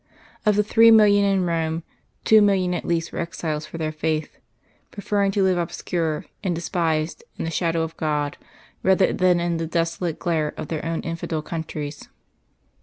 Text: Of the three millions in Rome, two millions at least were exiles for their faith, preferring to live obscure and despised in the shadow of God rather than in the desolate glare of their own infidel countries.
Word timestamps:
Of 0.47 0.55
the 0.55 0.63
three 0.63 0.89
millions 0.89 1.31
in 1.31 1.45
Rome, 1.45 1.83
two 2.25 2.41
millions 2.41 2.73
at 2.73 2.85
least 2.85 3.11
were 3.13 3.19
exiles 3.19 3.67
for 3.67 3.77
their 3.77 3.91
faith, 3.91 4.39
preferring 4.89 5.29
to 5.33 5.43
live 5.43 5.59
obscure 5.59 6.25
and 6.43 6.55
despised 6.55 7.23
in 7.37 7.45
the 7.45 7.51
shadow 7.51 7.83
of 7.83 7.95
God 7.97 8.35
rather 8.81 9.13
than 9.13 9.39
in 9.39 9.57
the 9.57 9.67
desolate 9.67 10.17
glare 10.17 10.55
of 10.57 10.69
their 10.69 10.83
own 10.83 11.01
infidel 11.01 11.43
countries. 11.43 12.09